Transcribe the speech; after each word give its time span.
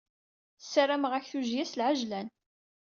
Ssarameɣ-ak 0.63 1.25
tujjya 1.31 1.63
s 1.71 1.73
lɛejlan. 1.79 2.27